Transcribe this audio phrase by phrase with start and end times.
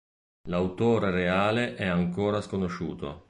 [0.47, 3.19] L'autore reale è ancora sconosciuto.